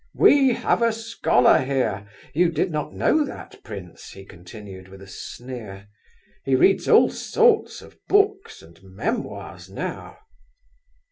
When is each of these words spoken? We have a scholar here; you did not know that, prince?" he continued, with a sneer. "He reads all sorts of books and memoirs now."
We 0.15 0.53
have 0.53 0.81
a 0.81 0.91
scholar 0.91 1.59
here; 1.59 2.07
you 2.33 2.49
did 2.49 2.71
not 2.71 2.91
know 2.95 3.23
that, 3.23 3.61
prince?" 3.63 4.09
he 4.09 4.25
continued, 4.25 4.87
with 4.87 4.99
a 5.03 5.07
sneer. 5.07 5.89
"He 6.43 6.55
reads 6.55 6.89
all 6.89 7.11
sorts 7.11 7.83
of 7.83 7.99
books 8.09 8.63
and 8.63 8.81
memoirs 8.81 9.69
now." 9.69 10.17